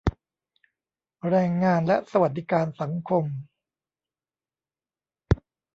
[1.29, 3.23] แรงงานและสวัสดิการสังคม